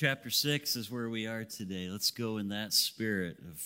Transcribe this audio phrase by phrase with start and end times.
[0.00, 1.88] Chapter 6 is where we are today.
[1.88, 3.60] Let's go in that spirit of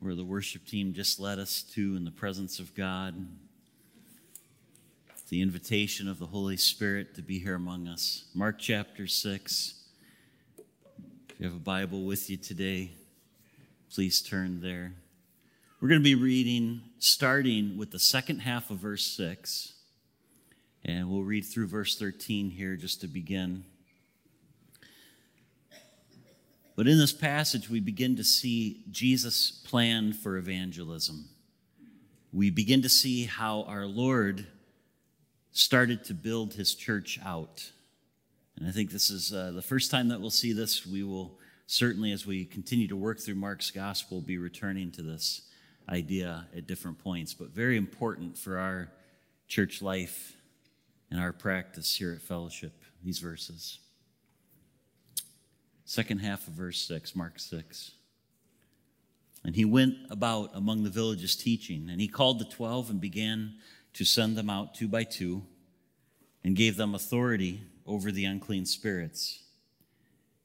[0.00, 3.14] where the worship team just led us to in the presence of God.
[5.28, 8.24] The invitation of the Holy Spirit to be here among us.
[8.34, 9.74] Mark chapter 6.
[10.58, 12.90] If you have a Bible with you today,
[13.94, 14.92] please turn there.
[15.80, 19.72] We're going to be reading starting with the second half of verse 6.
[20.84, 23.66] And we'll read through verse 13 here just to begin.
[26.76, 31.30] But in this passage, we begin to see Jesus' plan for evangelism.
[32.34, 34.46] We begin to see how our Lord
[35.52, 37.72] started to build his church out.
[38.58, 40.86] And I think this is uh, the first time that we'll see this.
[40.86, 45.48] We will certainly, as we continue to work through Mark's gospel, be returning to this
[45.88, 48.90] idea at different points, but very important for our
[49.48, 50.36] church life
[51.10, 53.78] and our practice here at Fellowship, these verses.
[55.88, 57.92] Second half of verse 6, Mark 6.
[59.44, 63.54] And he went about among the villages teaching, and he called the twelve and began
[63.92, 65.44] to send them out two by two,
[66.42, 69.44] and gave them authority over the unclean spirits.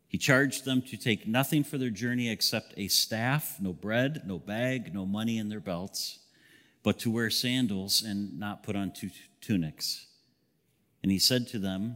[0.08, 4.38] He charged them to take nothing for their journey except a staff, no bread, no
[4.38, 6.20] bag, no money in their belts,
[6.84, 9.10] but to wear sandals and not put on two
[9.42, 10.06] tunics.
[11.02, 11.96] And he said to them,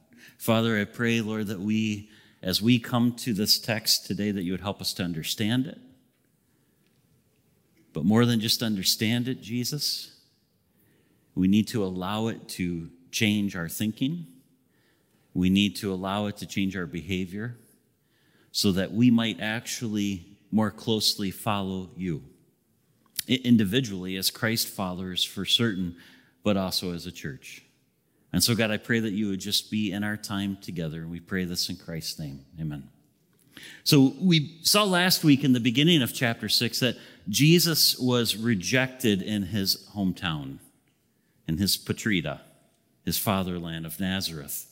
[0.37, 2.09] Father, I pray, Lord, that we,
[2.41, 5.79] as we come to this text today, that you would help us to understand it.
[7.93, 10.13] But more than just understand it, Jesus,
[11.35, 14.27] we need to allow it to change our thinking.
[15.33, 17.57] We need to allow it to change our behavior
[18.51, 22.23] so that we might actually more closely follow you
[23.27, 25.95] individually as Christ followers for certain,
[26.43, 27.63] but also as a church.
[28.33, 31.05] And so, God, I pray that you would just be in our time together.
[31.07, 32.45] We pray this in Christ's name.
[32.59, 32.89] Amen.
[33.83, 36.97] So, we saw last week in the beginning of chapter 6 that
[37.27, 40.59] Jesus was rejected in his hometown,
[41.47, 42.39] in his patrida,
[43.03, 44.67] his fatherland of Nazareth.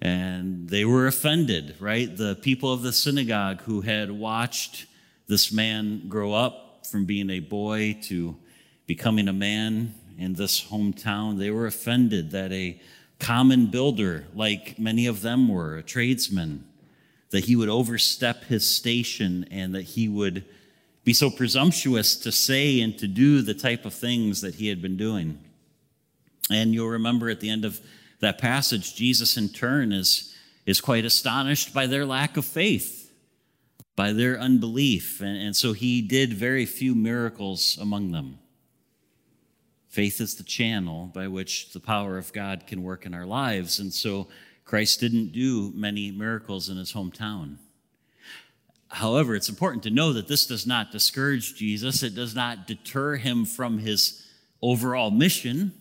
[0.00, 2.16] And they were offended, right?
[2.16, 4.86] The people of the synagogue who had watched
[5.28, 8.36] this man grow up from being a boy to
[8.86, 12.80] becoming a man in this hometown, they were offended that a
[13.18, 16.64] common builder, like many of them were, a tradesman,
[17.30, 20.44] that he would overstep his station and that he would
[21.04, 24.80] be so presumptuous to say and to do the type of things that he had
[24.80, 25.38] been doing.
[26.50, 27.80] And you'll remember at the end of
[28.20, 30.32] that passage, Jesus in turn is,
[30.66, 33.12] is quite astonished by their lack of faith,
[33.96, 35.20] by their unbelief.
[35.20, 38.38] And, and so he did very few miracles among them.
[39.92, 43.78] Faith is the channel by which the power of God can work in our lives.
[43.78, 44.26] And so
[44.64, 47.58] Christ didn't do many miracles in his hometown.
[48.88, 52.02] However, it's important to know that this does not discourage Jesus.
[52.02, 54.26] It does not deter him from his
[54.62, 55.74] overall mission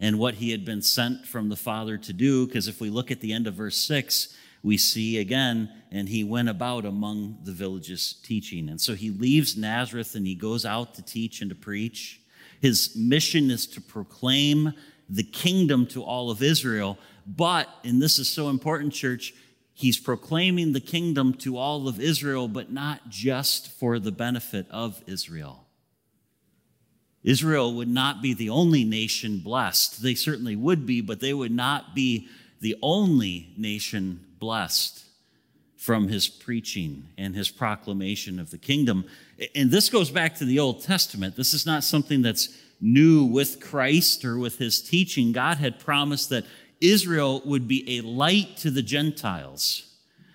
[0.00, 2.46] and what he had been sent from the Father to do.
[2.46, 6.24] Because if we look at the end of verse 6, we see again, and he
[6.24, 8.70] went about among the villages teaching.
[8.70, 12.22] And so he leaves Nazareth and he goes out to teach and to preach.
[12.64, 14.72] His mission is to proclaim
[15.10, 16.96] the kingdom to all of Israel.
[17.26, 19.34] But, and this is so important, church,
[19.74, 25.04] he's proclaiming the kingdom to all of Israel, but not just for the benefit of
[25.06, 25.66] Israel.
[27.22, 30.02] Israel would not be the only nation blessed.
[30.02, 32.28] They certainly would be, but they would not be
[32.62, 35.03] the only nation blessed
[35.84, 39.04] from his preaching and his proclamation of the kingdom.
[39.54, 41.36] And this goes back to the Old Testament.
[41.36, 42.48] This is not something that's
[42.80, 45.30] new with Christ or with his teaching.
[45.32, 46.46] God had promised that
[46.80, 49.92] Israel would be a light to the Gentiles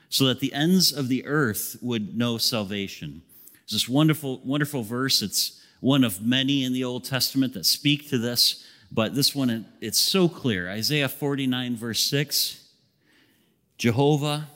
[0.07, 3.23] so that the ends of the earth would know salvation.
[3.63, 5.23] It's this wonderful, wonderful verse.
[5.23, 9.65] It's one of many in the Old Testament that speak to this, but this one,
[9.81, 10.69] it's so clear.
[10.69, 12.67] Isaiah 49, verse 6
[13.79, 14.47] Jehovah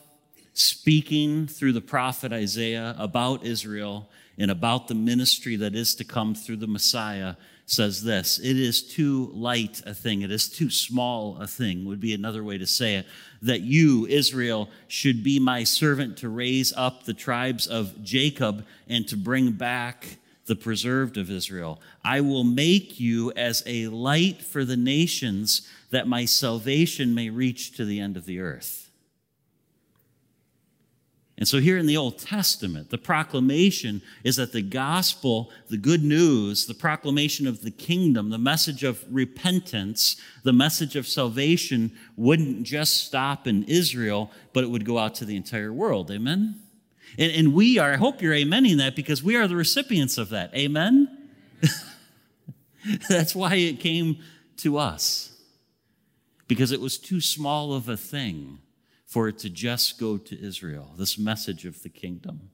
[0.53, 6.33] speaking through the prophet Isaiah about Israel and about the ministry that is to come
[6.33, 7.35] through the Messiah,
[7.65, 11.99] says this It is too light a thing, it is too small a thing, would
[11.99, 13.05] be another way to say it,
[13.41, 19.07] that you, Israel, should be my servant to raise up the tribes of Jacob and
[19.07, 21.79] to bring back the preserved of Israel.
[22.03, 27.77] I will make you as a light for the nations that my salvation may reach
[27.77, 28.82] to the end of the earth.
[31.37, 36.03] And so, here in the Old Testament, the proclamation is that the gospel, the good
[36.03, 42.63] news, the proclamation of the kingdom, the message of repentance, the message of salvation wouldn't
[42.63, 46.11] just stop in Israel, but it would go out to the entire world.
[46.11, 46.61] Amen?
[47.17, 50.29] And, and we are, I hope you're amening that because we are the recipients of
[50.29, 50.53] that.
[50.55, 51.29] Amen?
[53.09, 54.19] That's why it came
[54.57, 55.35] to us,
[56.47, 58.59] because it was too small of a thing
[59.13, 62.49] for it to just go to Israel, this message of the kingdom.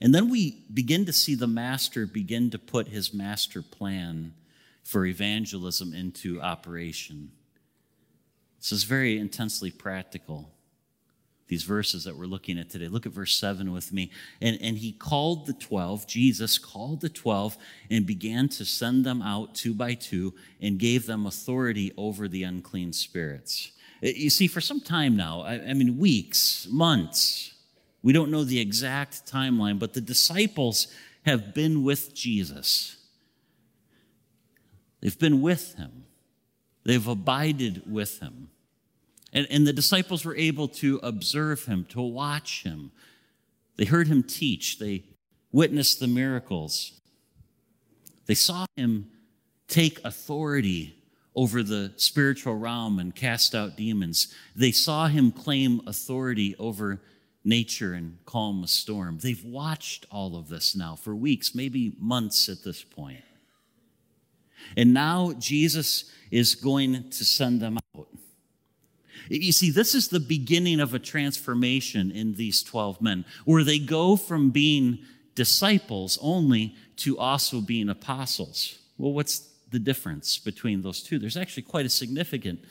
[0.00, 4.34] And then we begin to see the master begin to put his master plan
[4.82, 7.30] for evangelism into operation.
[8.58, 10.50] This is very intensely practical.
[11.46, 12.88] These verses that we're looking at today.
[12.88, 14.10] Look at verse 7 with me.
[14.40, 17.56] And, and he called the 12, Jesus called the 12
[17.92, 22.42] and began to send them out two by two and gave them authority over the
[22.42, 23.70] unclean spirits.
[24.02, 27.54] Uh, you see, for some time now, I, I mean, weeks, months,
[28.02, 30.88] we don't know the exact timeline, but the disciples
[31.24, 32.96] have been with Jesus.
[35.00, 36.04] They've been with him,
[36.84, 38.50] they've abided with him.
[39.32, 42.92] And, and the disciples were able to observe him, to watch him.
[43.76, 45.04] They heard him teach, they
[45.52, 46.92] witnessed the miracles.
[48.26, 49.10] They saw him
[49.68, 50.97] take authority
[51.38, 54.34] over the spiritual realm and cast out demons.
[54.56, 57.00] They saw him claim authority over
[57.44, 59.20] nature and calm a storm.
[59.22, 63.22] They've watched all of this now for weeks, maybe months at this point.
[64.76, 68.08] And now Jesus is going to send them out.
[69.28, 73.78] You see, this is the beginning of a transformation in these 12 men, where they
[73.78, 74.98] go from being
[75.36, 78.76] disciples only to also being apostles.
[78.96, 81.18] Well, what's the difference between those two.
[81.18, 82.64] There's actually quite a significant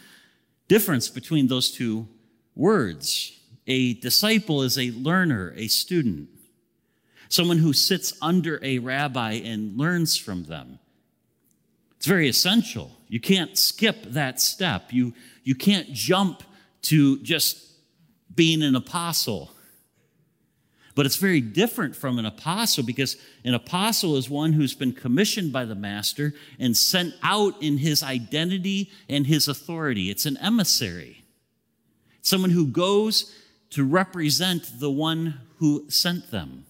[0.68, 2.08] difference between those two
[2.56, 3.40] words.
[3.68, 6.30] A disciple is a learner, a student,
[7.30, 10.80] someone who sits under a rabbi and learns from them.
[11.98, 12.92] It's very essential.
[13.08, 14.94] You can't skip that step.
[14.94, 16.44] You, you can't jump
[16.84, 17.64] to just
[18.34, 19.52] being an apostle
[20.98, 25.54] but it's very different from an apostle because an apostle is one who's been commissioned
[25.54, 30.10] by the master and sent out in his identity and his authority.
[30.10, 31.24] It's an emissary,
[32.24, 33.32] someone who goes
[33.70, 36.66] to represent the one who sent them,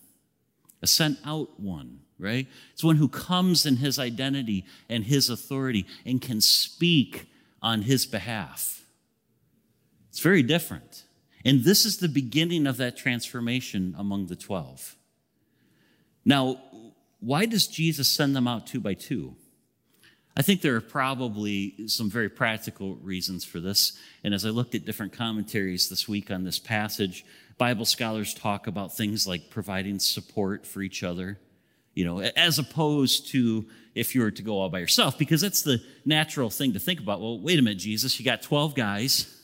[0.81, 2.47] a sent out one, right?
[2.73, 7.27] It's one who comes in his identity and his authority and can speak
[7.61, 8.83] on his behalf.
[10.09, 11.05] It's very different.
[11.45, 14.95] And this is the beginning of that transformation among the 12.
[16.25, 16.61] Now,
[17.19, 19.35] why does Jesus send them out two by two?
[20.35, 23.97] I think there are probably some very practical reasons for this.
[24.23, 27.25] And as I looked at different commentaries this week on this passage,
[27.57, 31.39] Bible scholars talk about things like providing support for each other,
[31.95, 35.63] you know, as opposed to if you were to go all by yourself, because that's
[35.63, 37.19] the natural thing to think about.
[37.19, 39.36] Well, wait a minute, Jesus, you got 12 guys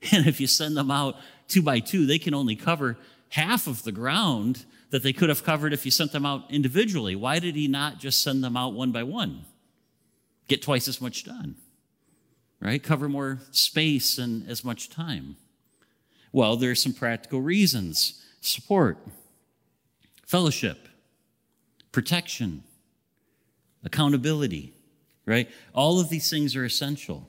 [0.12, 1.16] And if you send them out
[1.48, 2.96] two by two, they can only cover
[3.30, 7.14] half of the ground that they could have covered if you sent them out individually.
[7.14, 9.44] Why did he not just send them out one by one?
[10.46, 11.56] Get twice as much done,
[12.60, 12.82] right?
[12.82, 15.36] Cover more space and as much time.
[16.32, 18.98] Well, there are some practical reasons support,
[20.26, 20.88] fellowship,
[21.92, 22.62] protection,
[23.84, 24.72] accountability,
[25.26, 25.50] right?
[25.74, 27.28] All of these things are essential.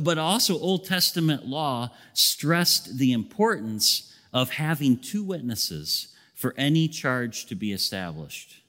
[0.00, 7.46] But also, Old Testament law stressed the importance of having two witnesses for any charge
[7.46, 8.62] to be established.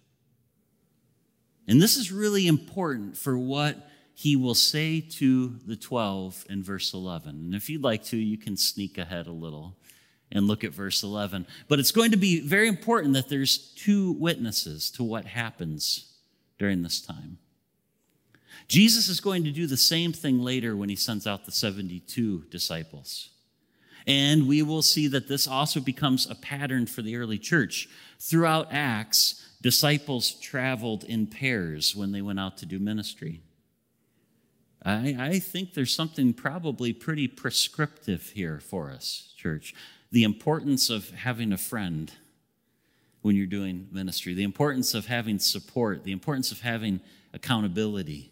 [1.67, 6.93] And this is really important for what he will say to the 12 in verse
[6.93, 7.29] 11.
[7.29, 9.77] And if you'd like to, you can sneak ahead a little
[10.31, 11.47] and look at verse 11.
[11.67, 16.11] But it's going to be very important that there's two witnesses to what happens
[16.57, 17.37] during this time.
[18.69, 22.45] Jesus is going to do the same thing later when he sends out the 72
[22.51, 23.29] disciples.
[24.05, 27.89] And we will see that this also becomes a pattern for the early church.
[28.19, 33.41] Throughout Acts, disciples traveled in pairs when they went out to do ministry.
[34.85, 39.73] I, I, think there's something probably pretty prescriptive here for us, church.
[40.11, 42.13] The importance of having a friend,
[43.21, 47.01] when you're doing ministry, the importance of having support, the importance of having
[47.33, 48.31] accountability,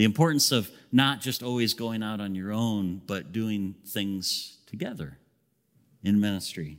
[0.00, 5.18] the importance of not just always going out on your own, but doing things together
[6.02, 6.78] in ministry.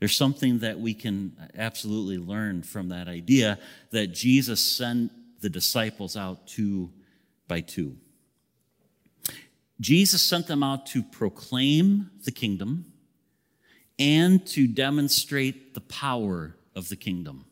[0.00, 3.60] There's something that we can absolutely learn from that idea
[3.92, 6.90] that Jesus sent the disciples out two
[7.46, 7.96] by two.
[9.80, 12.92] Jesus sent them out to proclaim the kingdom
[13.96, 17.44] and to demonstrate the power of the kingdom.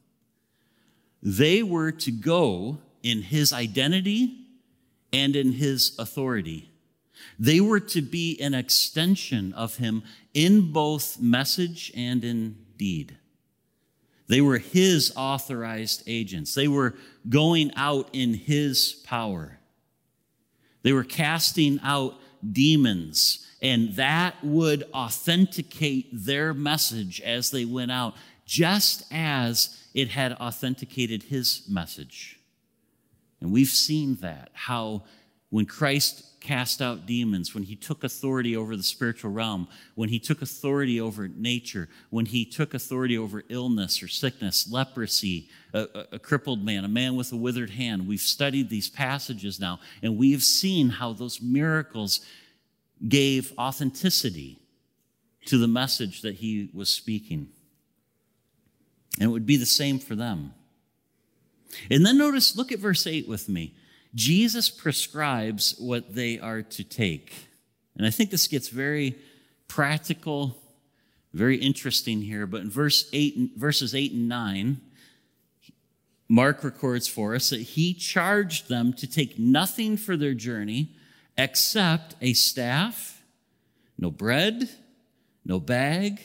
[1.22, 4.46] They were to go in his identity
[5.12, 6.70] and in his authority.
[7.38, 10.02] They were to be an extension of him
[10.34, 13.16] in both message and in deed.
[14.28, 16.54] They were his authorized agents.
[16.54, 16.94] They were
[17.28, 19.58] going out in his power.
[20.82, 22.14] They were casting out
[22.52, 30.32] demons, and that would authenticate their message as they went out, just as it had
[30.34, 32.37] authenticated his message.
[33.40, 35.04] And we've seen that, how
[35.50, 40.18] when Christ cast out demons, when he took authority over the spiritual realm, when he
[40.18, 46.04] took authority over nature, when he took authority over illness or sickness, leprosy, a, a,
[46.12, 48.06] a, crippled man, a man with a withered hand.
[48.06, 52.20] We've studied these passages now, and we have seen how those miracles
[53.06, 54.58] gave authenticity
[55.46, 57.48] to the message that he was speaking.
[59.18, 60.54] And it would be the same for them.
[61.90, 63.74] And then notice, look at verse 8 with me.
[64.14, 67.48] Jesus prescribes what they are to take.
[67.96, 69.16] And I think this gets very
[69.66, 70.56] practical,
[71.32, 72.46] very interesting here.
[72.46, 74.80] But in verse 8, verses 8 and 9,
[76.28, 80.90] Mark records for us that he charged them to take nothing for their journey
[81.36, 83.22] except a staff,
[83.98, 84.68] no bread,
[85.44, 86.20] no bag,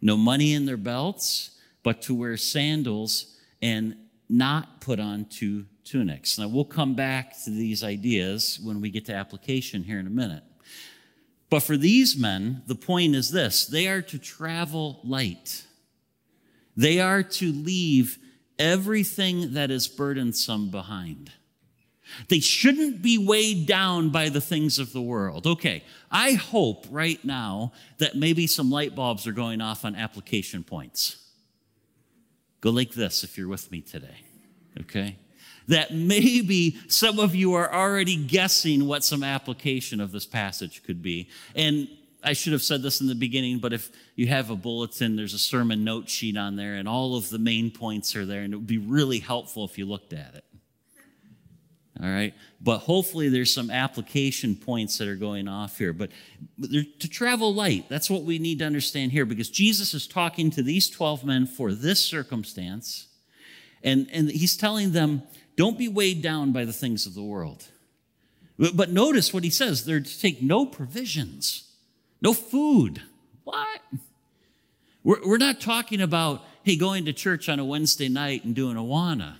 [0.00, 3.96] no money in their belts, but to wear sandals and
[4.28, 6.38] not put on two tunics.
[6.38, 10.10] Now, we'll come back to these ideas when we get to application here in a
[10.10, 10.42] minute.
[11.50, 15.64] But for these men, the point is this they are to travel light,
[16.76, 18.18] they are to leave
[18.58, 21.32] everything that is burdensome behind.
[22.28, 25.46] They shouldn't be weighed down by the things of the world.
[25.46, 30.64] Okay, I hope right now that maybe some light bulbs are going off on application
[30.64, 31.23] points.
[32.64, 34.16] Go like this if you're with me today,
[34.80, 35.18] okay?
[35.68, 41.02] That maybe some of you are already guessing what some application of this passage could
[41.02, 41.28] be.
[41.54, 41.88] And
[42.22, 45.34] I should have said this in the beginning, but if you have a bulletin, there's
[45.34, 48.54] a sermon note sheet on there, and all of the main points are there, and
[48.54, 50.44] it would be really helpful if you looked at it.
[52.02, 52.34] All right.
[52.60, 55.92] But hopefully there's some application points that are going off here.
[55.92, 56.10] But
[56.60, 60.62] to travel light, that's what we need to understand here because Jesus is talking to
[60.62, 63.06] these 12 men for this circumstance.
[63.84, 65.22] And, and he's telling them,
[65.56, 67.68] don't be weighed down by the things of the world.
[68.58, 71.70] But, but notice what he says they're to take no provisions,
[72.20, 73.02] no food.
[73.44, 73.80] What?
[75.04, 78.76] We're, we're not talking about, hey, going to church on a Wednesday night and doing
[78.76, 79.36] Awana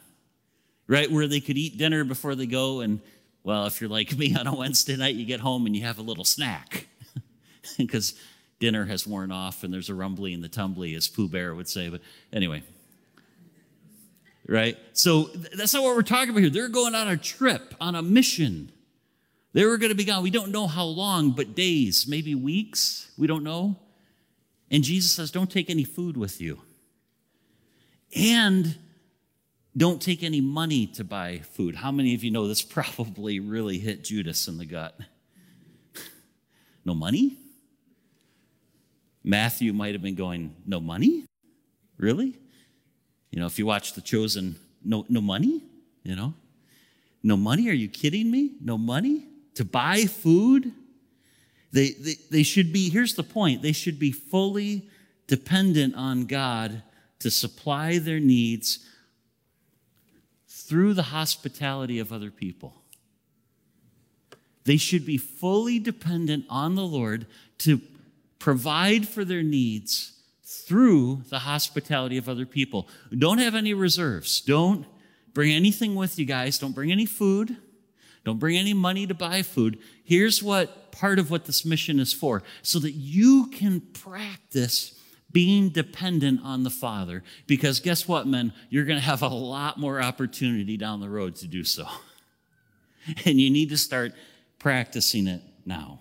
[0.87, 1.11] right?
[1.11, 2.81] Where they could eat dinner before they go.
[2.81, 3.01] And,
[3.43, 5.99] well, if you're like me on a Wednesday night, you get home and you have
[5.99, 6.87] a little snack
[7.79, 8.15] because
[8.61, 11.69] dinner has worn off and there's a rumbly and the tumbly, as Pooh Bear would
[11.69, 11.89] say.
[11.89, 12.01] But
[12.33, 12.63] anyway,
[14.47, 14.77] right?
[14.93, 15.25] So
[15.57, 16.51] that's not what we're talking about here.
[16.51, 18.71] They're going on a trip, on a mission.
[19.53, 20.23] They were going to be gone.
[20.23, 23.11] We don't know how long, but days, maybe weeks.
[23.17, 23.77] We don't know.
[24.71, 26.61] And Jesus says, Don't take any food with you.
[28.17, 28.77] And
[29.77, 31.75] don't take any money to buy food.
[31.75, 34.99] How many of you know this probably really hit Judas in the gut?
[36.85, 37.39] no money?
[39.23, 41.25] Matthew might have been going, No money?
[41.97, 42.37] Really?
[43.31, 45.63] You know, if you watch The Chosen, no, no money?
[46.03, 46.35] You know?
[47.23, 47.69] No money?
[47.69, 48.53] Are you kidding me?
[48.61, 49.27] No money?
[49.55, 50.73] To buy food?
[51.73, 54.89] They, they, they should be, here's the point, they should be fully
[55.27, 56.83] dependent on God
[57.21, 58.87] to supply their needs
[60.67, 62.75] through the hospitality of other people.
[64.65, 67.27] They should be fully dependent on the Lord
[67.59, 67.81] to
[68.39, 72.89] provide for their needs through the hospitality of other people.
[73.17, 74.41] Don't have any reserves.
[74.41, 74.87] Don't
[75.35, 76.59] bring anything with you guys.
[76.59, 77.57] Don't bring any food.
[78.25, 79.79] Don't bring any money to buy food.
[80.03, 84.99] Here's what part of what this mission is for so that you can practice
[85.35, 87.25] being dependent on the Father.
[87.47, 88.55] Because guess what, men?
[88.71, 91.87] You're going to have a lot more opportunity down the road to do so.
[93.27, 94.15] And you need to start
[94.59, 96.01] practicing it now.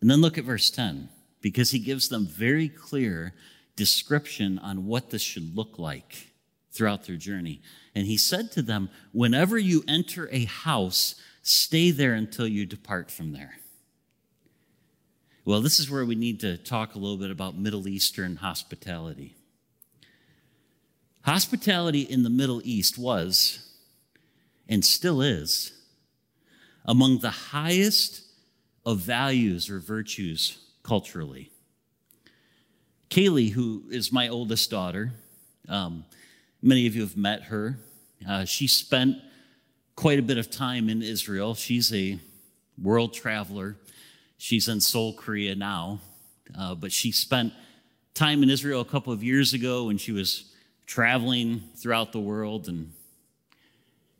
[0.00, 1.10] And then look at verse 10,
[1.42, 3.34] because he gives them very clear
[3.76, 6.28] description on what this should look like
[6.72, 7.60] throughout their journey.
[7.94, 13.10] And he said to them, Whenever you enter a house, stay there until you depart
[13.10, 13.58] from there.
[15.48, 19.34] Well, this is where we need to talk a little bit about Middle Eastern hospitality.
[21.22, 23.66] Hospitality in the Middle East was,
[24.68, 25.72] and still is,
[26.84, 28.24] among the highest
[28.84, 31.50] of values or virtues culturally.
[33.08, 35.14] Kaylee, who is my oldest daughter,
[35.66, 36.04] um,
[36.60, 37.78] many of you have met her.
[38.28, 39.16] Uh, she spent
[39.96, 41.54] quite a bit of time in Israel.
[41.54, 42.18] She's a
[42.76, 43.78] world traveler.
[44.38, 45.98] She's in Seoul, Korea now,
[46.56, 47.52] uh, but she spent
[48.14, 50.52] time in Israel a couple of years ago when she was
[50.86, 52.68] traveling throughout the world.
[52.68, 52.92] And,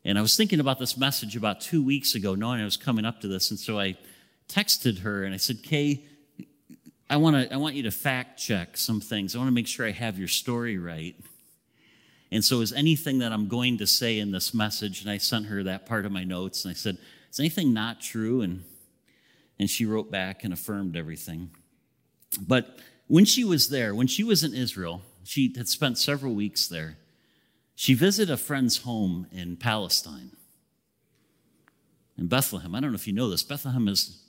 [0.05, 3.05] and I was thinking about this message about two weeks ago, knowing I was coming
[3.05, 3.51] up to this.
[3.51, 3.97] And so I
[4.49, 6.03] texted her and I said, Kay,
[7.09, 9.37] I, wanna, I want you to fact check some things.
[9.37, 11.15] I want to make sure I have your story right.
[12.33, 15.47] And so, is anything that I'm going to say in this message, and I sent
[15.47, 16.99] her that part of my notes, and I said,
[17.31, 18.43] Is anything not true?
[18.43, 18.65] And,
[19.59, 21.51] and she wrote back and affirmed everything.
[22.41, 26.69] But when she was there, when she was in Israel, she had spent several weeks
[26.69, 26.99] there.
[27.75, 30.33] She visited a friend's home in Palestine,
[32.17, 32.75] in Bethlehem.
[32.75, 34.23] I don't know if you know this, Bethlehem is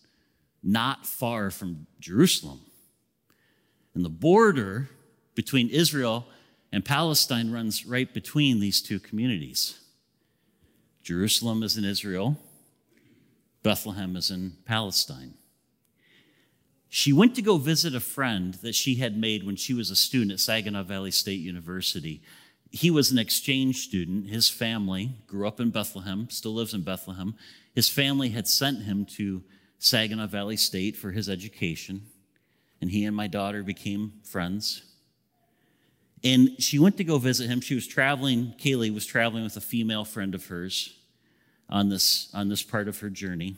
[0.61, 2.61] not far from Jerusalem.
[3.93, 4.89] And the border
[5.35, 6.27] between Israel
[6.71, 9.79] and Palestine runs right between these two communities.
[11.01, 12.37] Jerusalem is in Israel,
[13.63, 15.33] Bethlehem is in Palestine.
[16.87, 19.95] She went to go visit a friend that she had made when she was a
[19.95, 22.21] student at Saginaw Valley State University.
[22.71, 24.27] He was an exchange student.
[24.27, 27.35] His family grew up in Bethlehem, still lives in Bethlehem.
[27.75, 29.43] His family had sent him to
[29.77, 32.07] Saginaw Valley State for his education,
[32.81, 34.83] and he and my daughter became friends.
[36.23, 37.61] And she went to go visit him.
[37.61, 40.98] She was traveling, Kaylee was traveling with a female friend of hers
[41.69, 43.55] on this, on this part of her journey.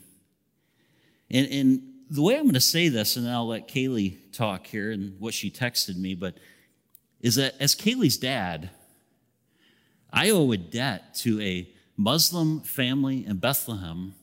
[1.30, 4.90] And, and the way I'm going to say this, and I'll let Kaylee talk here
[4.90, 6.34] and what she texted me, but
[7.20, 8.70] is that as Kaylee's dad,
[10.12, 14.14] I owe a debt to a Muslim family in Bethlehem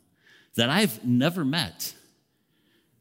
[0.56, 1.94] that I've never met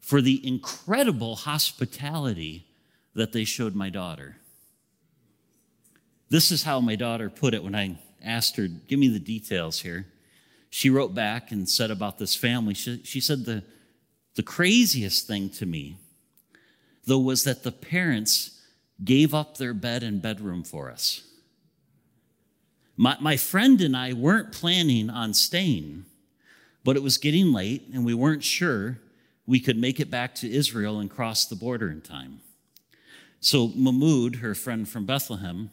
[0.01, 2.67] for the incredible hospitality
[3.15, 4.37] that they showed my daughter.
[6.31, 9.81] This is how my daughter put it when I asked her, Give me the details
[9.81, 10.07] here.
[10.71, 13.65] She wrote back and said about this family, she, she said, the,
[14.35, 15.97] the craziest thing to me,
[17.07, 18.61] though, was that the parents
[19.03, 21.23] gave up their bed and bedroom for us.
[22.97, 26.05] My, my friend and I weren't planning on staying,
[26.85, 28.99] but it was getting late and we weren't sure
[29.47, 32.41] we could make it back to Israel and cross the border in time.
[33.41, 35.71] So Mahmoud, her friend from Bethlehem,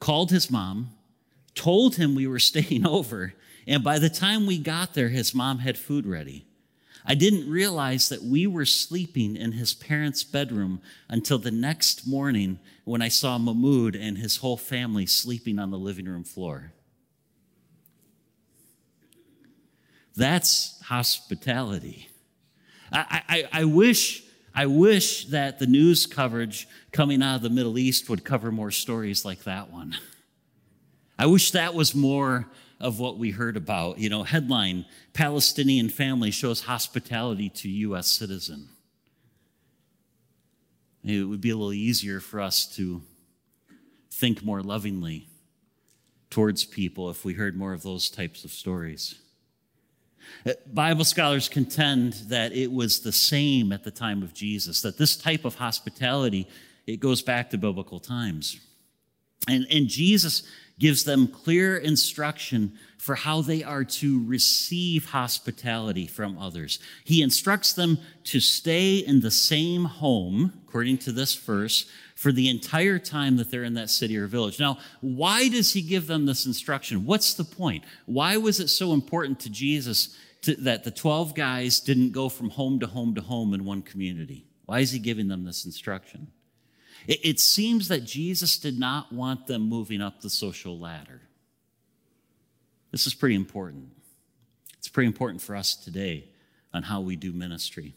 [0.00, 0.90] called his mom,
[1.54, 3.32] told him we were staying over,
[3.66, 6.46] and by the time we got there, his mom had food ready.
[7.04, 12.58] I didn't realize that we were sleeping in his parents' bedroom until the next morning
[12.84, 16.72] when I saw Mahmoud and his whole family sleeping on the living room floor.
[20.16, 22.08] That's hospitality.
[22.90, 24.24] I, I, I, wish
[24.54, 28.70] I wish that the news coverage coming out of the Middle East would cover more
[28.70, 29.96] stories like that one.
[31.18, 32.46] I wish that was more
[32.80, 33.98] of what we heard about.
[33.98, 38.08] You know, headline Palestinian family shows hospitality to U.S.
[38.08, 38.68] citizen.
[41.04, 43.02] It would be a little easier for us to
[44.10, 45.28] think more lovingly
[46.30, 49.16] towards people if we heard more of those types of stories.
[50.44, 54.98] Uh, Bible scholars contend that it was the same at the time of Jesus, that
[54.98, 56.48] this type of hospitality,
[56.86, 58.60] it goes back to biblical times.
[59.48, 60.42] And, and Jesus
[60.78, 66.78] gives them clear instruction for how they are to receive hospitality from others.
[67.04, 72.48] He instructs them to stay in the same home, according to this verse, for the
[72.48, 74.58] entire time that they're in that city or village.
[74.58, 77.06] Now, why does he give them this instruction?
[77.06, 77.84] What's the point?
[78.06, 82.50] Why was it so important to Jesus to, that the 12 guys didn't go from
[82.50, 84.46] home to home to home in one community?
[84.64, 86.32] Why is he giving them this instruction?
[87.06, 91.22] It, it seems that Jesus did not want them moving up the social ladder.
[92.90, 93.90] This is pretty important.
[94.78, 96.28] It's pretty important for us today
[96.72, 97.94] on how we do ministry.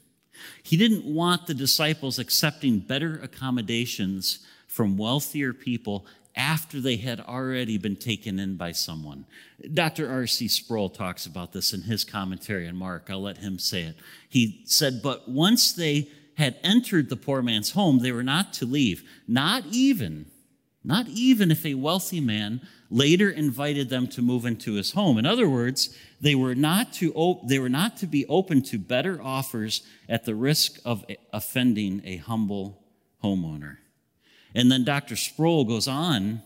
[0.64, 7.78] He didn't want the disciples accepting better accommodations from wealthier people after they had already
[7.78, 9.26] been taken in by someone.
[9.74, 10.10] Dr.
[10.10, 10.48] R.C.
[10.48, 13.08] Sproul talks about this in his commentary on Mark.
[13.10, 13.96] I'll let him say it.
[14.30, 18.66] He said, But once they had entered the poor man's home, they were not to
[18.66, 20.26] leave, not even,
[20.86, 25.18] not even if a wealthy man later invited them to move into his home.
[25.18, 28.80] In other words, they were not to, op- they were not to be open to
[28.80, 32.82] better offers at the risk of offending a humble
[33.22, 33.78] homeowner.
[34.56, 35.18] And then Dr.
[35.18, 36.42] Sproul goes on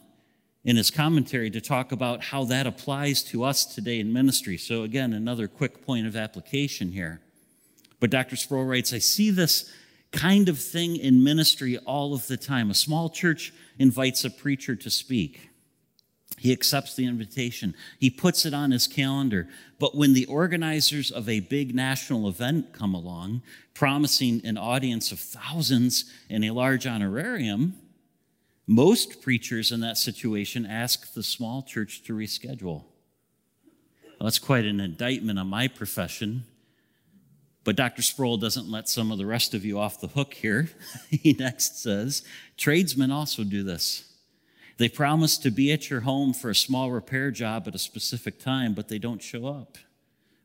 [0.64, 4.58] in his commentary to talk about how that applies to us today in ministry.
[4.58, 7.22] So, again, another quick point of application here.
[8.00, 8.36] But Dr.
[8.36, 9.72] Sproul writes I see this
[10.14, 12.72] kind of thing in ministry all of the time.
[12.72, 15.50] A small church invites a preacher to speak.
[16.38, 17.74] He accepts the invitation.
[18.00, 19.48] He puts it on his calendar.
[19.80, 23.42] But when the organizers of a big national event come along,
[23.74, 27.76] promising an audience of thousands and a large honorarium,
[28.68, 32.84] most preachers in that situation ask the small church to reschedule.
[34.04, 36.44] Well, that's quite an indictment on my profession.
[37.64, 38.02] But Dr.
[38.02, 40.70] Sproul doesn't let some of the rest of you off the hook here.
[41.10, 42.24] he next says,
[42.58, 44.10] Tradesmen also do this.
[44.78, 48.40] They promise to be at your home for a small repair job at a specific
[48.40, 49.78] time, but they don't show up.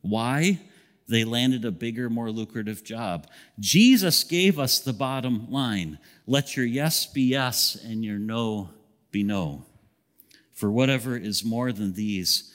[0.03, 0.61] Why?
[1.09, 3.27] They landed a bigger, more lucrative job.
[3.59, 8.69] Jesus gave us the bottom line let your yes be yes and your no
[9.11, 9.65] be no.
[10.53, 12.55] For whatever is more than these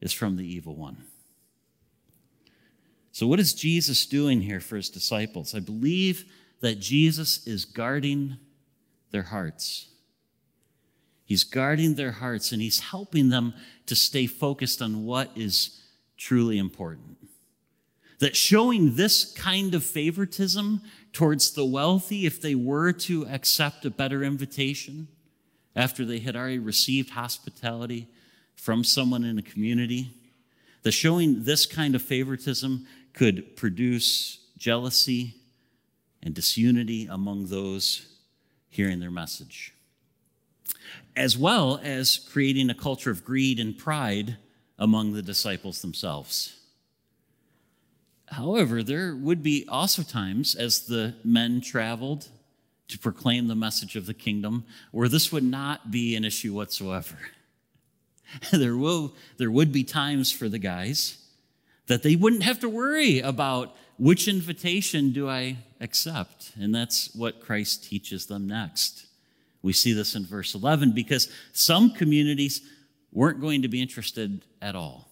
[0.00, 1.04] is from the evil one.
[3.12, 5.54] So, what is Jesus doing here for his disciples?
[5.54, 6.24] I believe
[6.60, 8.38] that Jesus is guarding
[9.10, 9.88] their hearts.
[11.24, 13.54] He's guarding their hearts and he's helping them
[13.86, 15.82] to stay focused on what is
[16.16, 17.18] truly important.
[18.18, 20.80] That showing this kind of favoritism
[21.12, 25.08] towards the wealthy, if they were to accept a better invitation
[25.76, 28.08] after they had already received hospitality
[28.54, 30.14] from someone in a community,
[30.82, 35.34] that showing this kind of favoritism could produce jealousy
[36.22, 38.06] and disunity among those
[38.68, 39.74] hearing their message
[41.16, 44.36] as well as creating a culture of greed and pride
[44.78, 46.58] among the disciples themselves.
[48.26, 52.28] However, there would be also times as the men traveled
[52.88, 57.18] to proclaim the message of the kingdom where this would not be an issue whatsoever.
[58.52, 61.18] there, will, there would be times for the guys
[61.86, 66.52] that they wouldn't have to worry about which invitation do I accept.
[66.58, 69.06] And that's what Christ teaches them next.
[69.62, 72.62] We see this in verse 11 because some communities
[73.12, 75.08] weren't going to be interested at all.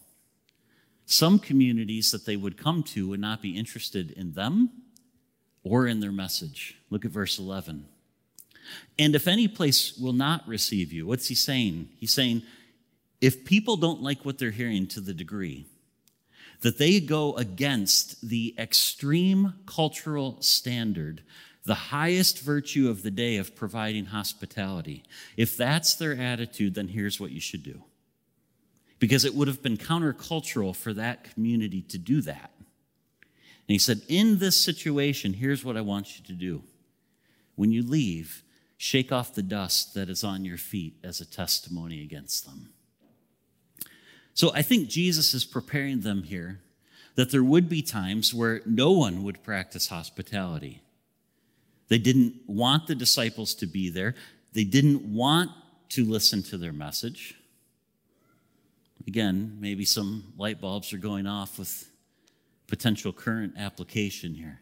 [1.06, 4.70] Some communities that they would come to would not be interested in them
[5.62, 6.76] or in their message.
[6.88, 7.86] Look at verse 11.
[8.98, 11.88] And if any place will not receive you, what's he saying?
[11.98, 12.42] He's saying,
[13.20, 15.66] if people don't like what they're hearing to the degree
[16.62, 21.22] that they go against the extreme cultural standard
[21.64, 25.04] the highest virtue of the day of providing hospitality.
[25.36, 27.84] If that's their attitude, then here's what you should do.
[28.98, 32.50] Because it would have been countercultural for that community to do that.
[32.56, 36.62] And he said, In this situation, here's what I want you to do.
[37.56, 38.42] When you leave,
[38.76, 42.70] shake off the dust that is on your feet as a testimony against them.
[44.34, 46.60] So I think Jesus is preparing them here
[47.14, 50.82] that there would be times where no one would practice hospitality.
[51.88, 54.14] They didn't want the disciples to be there.
[54.52, 55.50] They didn't want
[55.90, 57.34] to listen to their message.
[59.06, 61.90] Again, maybe some light bulbs are going off with
[62.68, 64.60] potential current application here.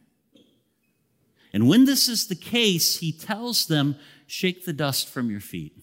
[1.53, 5.77] And when this is the case, he tells them, shake the dust from your feet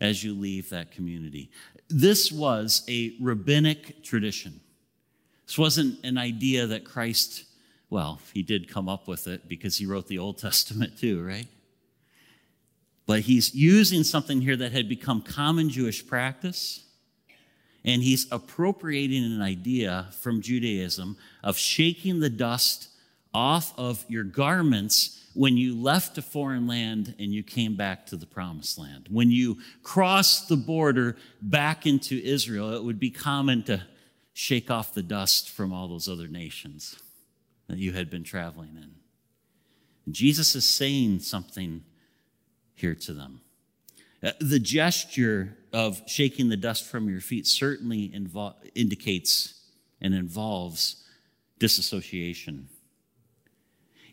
[0.00, 1.50] as you leave that community.
[1.90, 4.60] This was a rabbinic tradition.
[5.46, 7.44] This wasn't an idea that Christ
[7.90, 11.48] well, he did come up with it because he wrote the Old Testament too, right?
[13.04, 16.84] But he's using something here that had become common Jewish practice,
[17.84, 22.88] and he's appropriating an idea from Judaism of shaking the dust
[23.34, 28.16] off of your garments when you left a foreign land and you came back to
[28.16, 29.06] the promised land.
[29.10, 33.82] When you crossed the border back into Israel, it would be common to
[34.32, 37.00] shake off the dust from all those other nations
[37.68, 38.90] that you had been traveling in.
[40.06, 41.84] And Jesus is saying something
[42.74, 43.42] here to them.
[44.22, 49.60] Uh, the gesture of shaking the dust from your feet certainly invo- indicates
[50.00, 51.04] and involves
[51.58, 52.68] disassociation.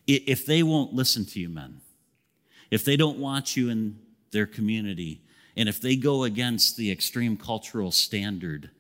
[0.08, 1.82] If they won't listen to you, men,
[2.72, 4.00] if they don't want you in
[4.32, 5.22] their community,
[5.56, 8.72] and if they go against the extreme cultural standard,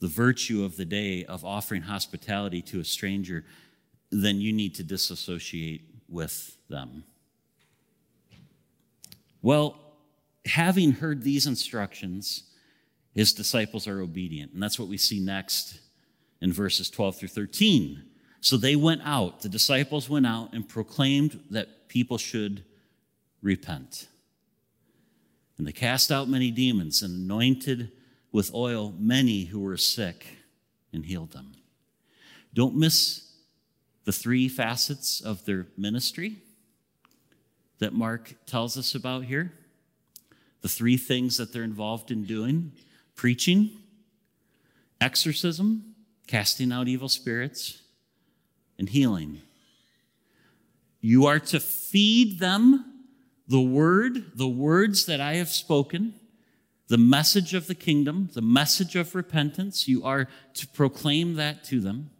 [0.00, 3.44] the virtue of the day of offering hospitality to a stranger,
[4.10, 7.04] then you need to disassociate with them.
[9.40, 9.76] Well,
[10.46, 12.44] having heard these instructions,
[13.14, 14.52] his disciples are obedient.
[14.52, 15.80] And that's what we see next
[16.40, 18.02] in verses 12 through 13.
[18.42, 22.64] So they went out, the disciples went out and proclaimed that people should
[23.40, 24.08] repent.
[25.56, 27.92] And they cast out many demons and anointed
[28.32, 30.26] with oil many who were sick
[30.92, 31.52] and healed them.
[32.52, 33.30] Don't miss
[34.04, 36.38] the three facets of their ministry
[37.78, 39.52] that Mark tells us about here.
[40.62, 42.72] The three things that they're involved in doing
[43.14, 43.70] preaching,
[45.00, 45.94] exorcism,
[46.26, 47.81] casting out evil spirits,
[48.82, 49.40] and healing.
[51.00, 52.84] You are to feed them
[53.46, 56.14] the word, the words that I have spoken,
[56.88, 59.86] the message of the kingdom, the message of repentance.
[59.86, 62.10] You are to proclaim that to them.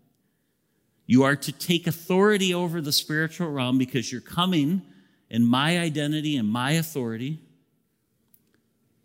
[1.05, 4.83] You are to take authority over the spiritual realm because you're coming
[5.31, 7.41] in my identity and my authority.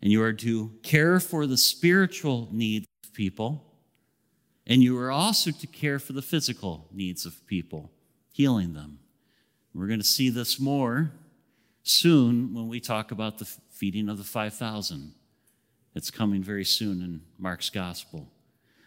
[0.00, 3.67] And you are to care for the spiritual needs of people.
[4.68, 7.90] And you are also to care for the physical needs of people,
[8.32, 8.98] healing them.
[9.74, 11.12] We're going to see this more
[11.82, 15.14] soon when we talk about the feeding of the 5,000.
[15.94, 18.28] It's coming very soon in Mark's gospel.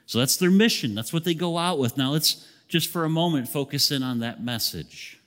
[0.06, 0.94] So that's their mission.
[0.94, 1.98] That's what they go out with.
[1.98, 5.20] Now let's just for a moment focus in on that message.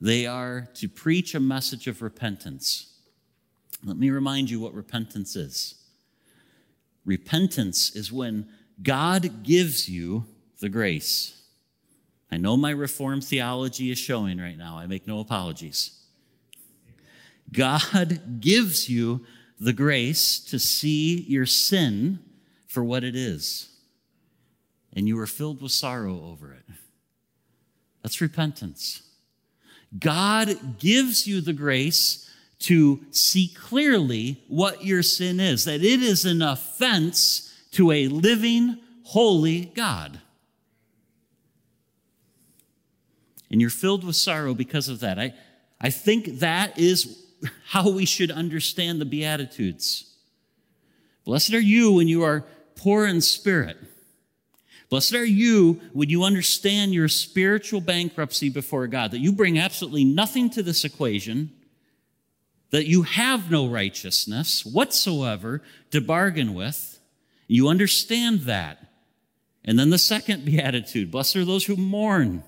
[0.00, 2.92] They are to preach a message of repentance.
[3.84, 5.74] Let me remind you what repentance is.
[7.04, 8.48] Repentance is when
[8.82, 10.24] God gives you
[10.60, 11.40] the grace.
[12.30, 14.78] I know my Reformed theology is showing right now.
[14.78, 15.98] I make no apologies.
[17.52, 19.24] God gives you
[19.58, 22.18] the grace to see your sin
[22.66, 23.76] for what it is
[24.96, 26.64] and you are filled with sorrow over it.
[28.02, 29.02] That's repentance.
[29.96, 32.28] God gives you the grace
[32.60, 37.45] to see clearly what your sin is, that it is an offense
[37.76, 40.20] to a living, holy God.
[43.50, 45.18] And you're filled with sorrow because of that.
[45.18, 45.34] I,
[45.80, 47.24] I think that is
[47.68, 50.14] how we should understand the Beatitudes.
[51.24, 53.78] Blessed are you when you are poor in spirit
[54.88, 60.04] Blessed are you when you understand your spiritual bankruptcy before God, that you bring absolutely
[60.04, 61.50] nothing to this equation,
[62.70, 66.95] that you have no righteousness whatsoever to bargain with.
[67.46, 68.78] You understand that.
[69.64, 72.42] And then the second beatitude blessed are those who mourn,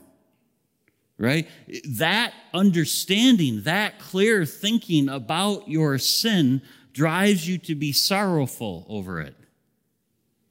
[1.19, 1.49] right?
[1.89, 9.35] That understanding, that clear thinking about your sin drives you to be sorrowful over it.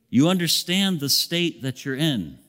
[0.09, 2.39] You understand the state that you're in.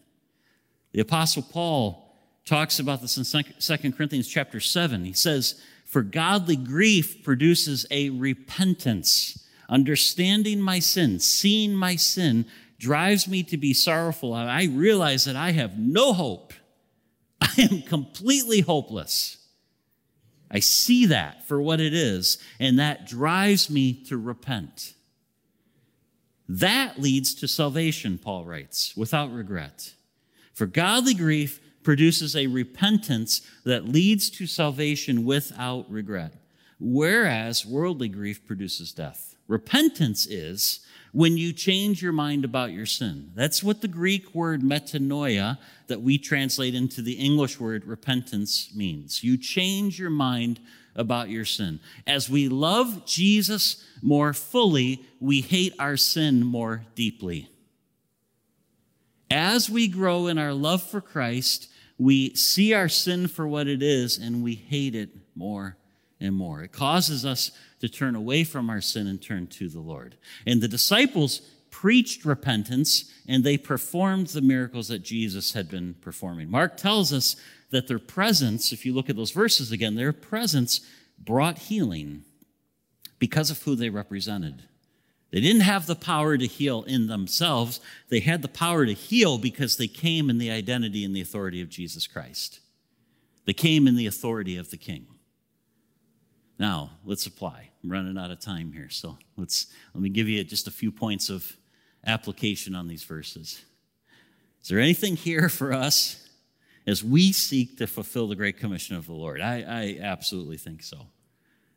[0.93, 5.05] The apostle Paul talks about this in 2 Corinthians chapter 7.
[5.05, 9.45] He says, "For godly grief produces a repentance.
[9.69, 12.47] Understanding my sin, seeing my sin
[12.79, 14.33] drives me to be sorrowful.
[14.33, 16.53] I realize that I have no hope.
[17.41, 19.37] I am completely hopeless.
[20.51, 24.95] I see that for what it is, and that drives me to repent."
[26.49, 29.93] That leads to salvation, Paul writes, without regret.
[30.55, 36.35] For godly grief produces a repentance that leads to salvation without regret,
[36.81, 39.28] whereas worldly grief produces death.
[39.49, 40.81] Repentance is
[41.13, 43.33] when you change your mind about your sin.
[43.35, 49.25] That's what the Greek word metanoia that we translate into the English word repentance means.
[49.25, 50.61] You change your mind
[50.95, 51.81] about your sin.
[52.07, 57.49] As we love Jesus more fully, we hate our sin more deeply.
[59.31, 63.83] As we grow in our love for Christ, we see our sin for what it
[63.83, 65.77] is and we hate it more
[66.21, 66.63] and more.
[66.63, 70.17] It causes us to turn away from our sin and turn to the Lord.
[70.47, 76.51] And the disciples preached repentance and they performed the miracles that Jesus had been performing.
[76.51, 77.37] Mark tells us
[77.71, 80.81] that their presence, if you look at those verses again, their presence
[81.19, 82.25] brought healing
[83.19, 84.63] because of who they represented.
[85.31, 87.81] They didn't have the power to heal in themselves.
[88.09, 91.61] They had the power to heal because they came in the identity and the authority
[91.61, 92.61] of Jesus Christ.
[93.45, 95.07] They came in the authority of the King.
[96.59, 97.71] Now, let's apply.
[97.83, 100.91] I'm running out of time here, so let's let me give you just a few
[100.91, 101.57] points of
[102.05, 103.63] application on these verses.
[104.61, 106.29] Is there anything here for us
[106.89, 109.43] as we seek to fulfill the Great Commission of the Lord.
[109.43, 111.07] I, I absolutely think so.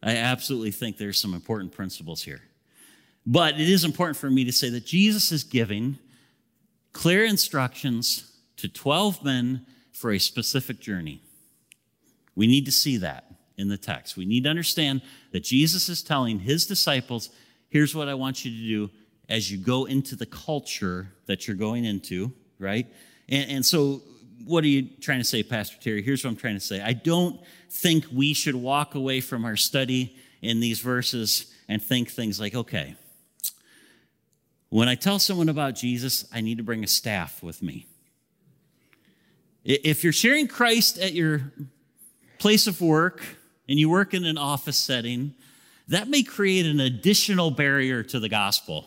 [0.02, 2.40] I absolutely think there's some important principles here.
[3.26, 6.00] But it is important for me to say that Jesus is giving
[6.94, 11.22] clear instructions to 12 men for a specific journey.
[12.34, 13.31] We need to see that
[13.62, 14.18] in the text.
[14.18, 17.30] We need to understand that Jesus is telling his disciples,
[17.70, 18.94] here's what I want you to do
[19.30, 22.88] as you go into the culture that you're going into, right?
[23.30, 24.02] And, and so,
[24.44, 26.02] what are you trying to say, Pastor Terry?
[26.02, 26.82] Here's what I'm trying to say.
[26.82, 32.10] I don't think we should walk away from our study in these verses and think
[32.10, 32.96] things like, okay,
[34.70, 37.86] when I tell someone about Jesus, I need to bring a staff with me.
[39.64, 41.52] If you're sharing Christ at your
[42.40, 43.22] place of work
[43.68, 45.34] and you work in an office setting,
[45.88, 48.86] that may create an additional barrier to the gospel.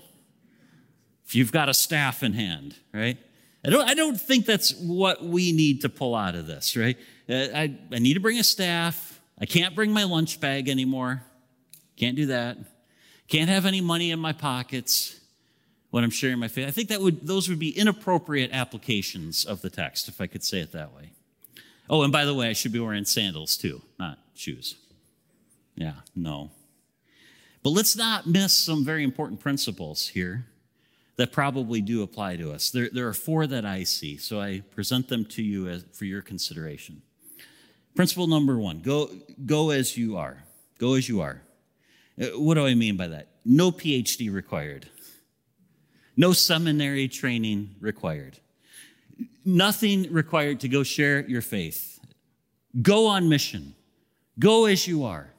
[1.27, 3.19] If you've got a staff in hand, right?
[3.65, 6.97] I don't, I don't think that's what we need to pull out of this, right?
[7.29, 9.21] Uh, I, I need to bring a staff.
[9.39, 11.23] I can't bring my lunch bag anymore.
[11.97, 12.59] Can't do that.
[13.29, 15.19] Can't have any money in my pockets
[15.91, 16.69] when I'm sharing my faith.
[16.69, 20.45] I think that would those would be inappropriate applications of the text, if I could
[20.45, 21.13] say it that way.
[21.89, 24.77] Oh, and by the way, I should be wearing sandals too, not shoes.
[25.75, 26.51] Yeah, no.
[27.63, 30.47] But let's not miss some very important principles here
[31.17, 32.71] that probably do apply to us.
[32.71, 36.05] There, there are four that I see, so I present them to you as, for
[36.05, 37.03] your consideration.
[37.95, 39.11] Principle number one go,
[39.47, 40.45] go as you are.
[40.79, 41.41] Go as you are.
[42.21, 43.29] Uh, what do I mean by that?
[43.45, 44.89] No PhD required,
[46.17, 48.39] no seminary training required,
[49.45, 52.01] nothing required to go share your faith.
[52.83, 53.75] Go on mission,
[54.39, 55.31] go as you are.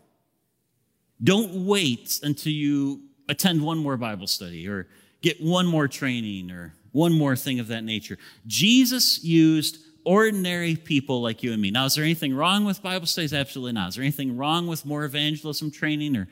[1.24, 4.88] Don't wait until you attend one more Bible study or
[5.22, 8.18] get one more training or one more thing of that nature.
[8.48, 11.72] Jesus used ordinary people like you and me.
[11.72, 13.34] Now, is there anything wrong with Bible studies?
[13.34, 13.90] Absolutely not.
[13.90, 16.28] Is there anything wrong with more evangelism training or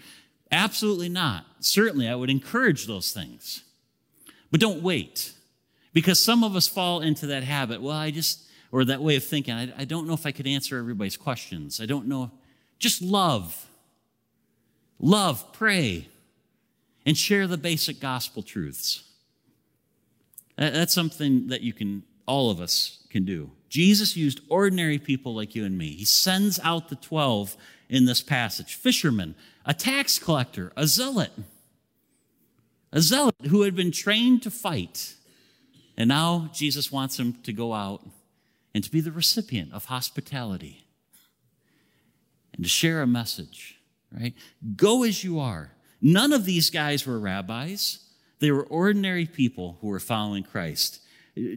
[0.52, 1.46] absolutely not?
[1.60, 3.64] Certainly, I would encourage those things.
[4.52, 5.34] But don't wait
[5.94, 7.82] because some of us fall into that habit.
[7.82, 10.46] Well, I just, or that way of thinking, I, I don't know if I could
[10.46, 11.82] answer everybody's questions.
[11.82, 12.32] I don't know.
[12.84, 13.70] Just love.
[15.00, 16.10] Love, pray,
[17.06, 19.04] and share the basic gospel truths.
[20.58, 23.52] That's something that you can, all of us can do.
[23.70, 25.92] Jesus used ordinary people like you and me.
[25.92, 27.56] He sends out the 12
[27.88, 31.32] in this passage fishermen, a tax collector, a zealot,
[32.92, 35.16] a zealot who had been trained to fight.
[35.96, 38.06] And now Jesus wants him to go out
[38.76, 40.83] and to be the recipient of hospitality
[42.54, 43.80] and to share a message,
[44.12, 44.34] right?
[44.76, 45.72] Go as you are.
[46.02, 48.00] None of these guys were rabbis.
[48.40, 51.00] They were ordinary people who were following Christ.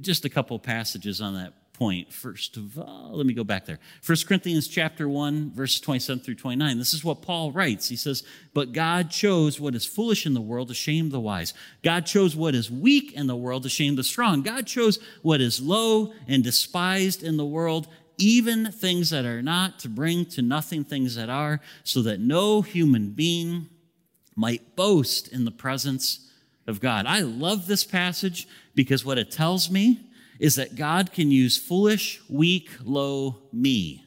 [0.01, 2.13] Just a couple passages on that point.
[2.13, 3.79] First of all, let me go back there.
[4.05, 6.79] 1 Corinthians chapter 1, verses 27 through 29.
[6.79, 7.89] This is what Paul writes.
[7.89, 8.23] He says,
[8.55, 11.53] But God chose what is foolish in the world to shame the wise.
[11.83, 14.43] God chose what is weak in the world to shame the strong.
[14.43, 19.79] God chose what is low and despised in the world, even things that are not,
[19.81, 23.69] to bring to nothing things that are, so that no human being
[24.35, 26.31] might boast in the presence
[26.67, 27.07] of God.
[27.07, 30.01] I love this passage because what it tells me
[30.39, 34.05] is that God can use foolish, weak, low me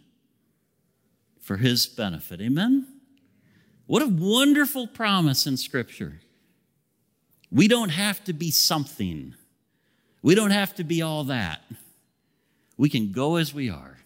[1.40, 2.42] for his benefit.
[2.42, 2.88] Amen?
[3.88, 6.20] What a wonderful promise in Scripture.
[7.52, 9.34] We don't have to be something,
[10.22, 11.62] we don't have to be all that.
[12.78, 13.99] We can go as we are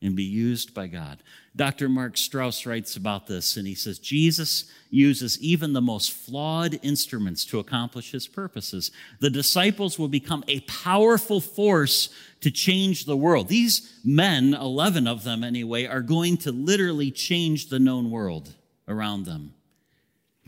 [0.00, 1.22] and be used by God.
[1.56, 1.88] Dr.
[1.88, 7.44] Mark Strauss writes about this, and he says Jesus uses even the most flawed instruments
[7.46, 8.92] to accomplish his purposes.
[9.18, 13.48] The disciples will become a powerful force to change the world.
[13.48, 18.54] These men, 11 of them anyway, are going to literally change the known world
[18.86, 19.54] around them.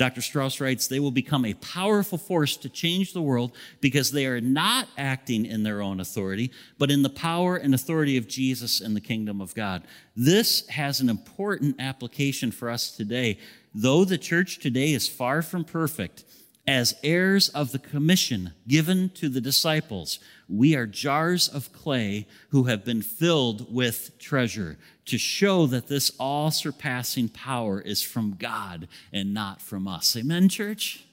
[0.00, 0.22] Dr.
[0.22, 4.40] Strauss writes, they will become a powerful force to change the world because they are
[4.40, 8.96] not acting in their own authority, but in the power and authority of Jesus and
[8.96, 9.82] the kingdom of God.
[10.16, 13.38] This has an important application for us today.
[13.74, 16.24] Though the church today is far from perfect,
[16.66, 22.64] as heirs of the commission given to the disciples, we are jars of clay who
[22.64, 24.78] have been filled with treasure
[25.10, 30.16] to show that this all surpassing power is from God and not from us.
[30.16, 31.04] Amen, church?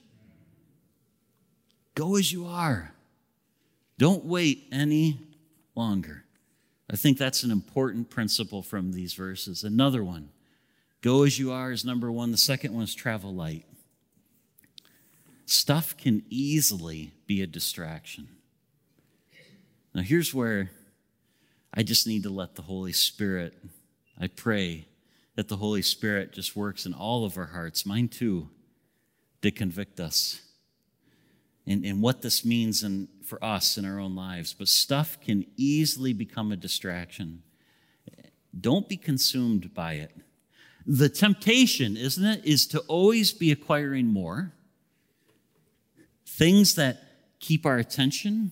[1.96, 2.94] Go as you are.
[3.98, 5.20] Don't wait any
[5.76, 6.24] longer.
[6.90, 9.64] I think that's an important principle from these verses.
[9.64, 10.30] Another one
[11.02, 12.32] go as you are is number one.
[12.32, 13.66] The second one is travel light.
[15.48, 18.28] Stuff can easily be a distraction.
[19.96, 20.70] Now, here's where
[21.74, 23.54] I just need to let the Holy Spirit,
[24.20, 24.88] I pray
[25.36, 28.50] that the Holy Spirit just works in all of our hearts, mine too,
[29.42, 30.42] to convict us
[31.68, 34.54] in, in what this means in, for us in our own lives.
[34.54, 37.44] But stuff can easily become a distraction.
[38.60, 40.12] don't be consumed by it.
[40.88, 44.54] The temptation, isn't it, is to always be acquiring more.
[46.26, 47.04] Things that
[47.40, 48.52] keep our attention,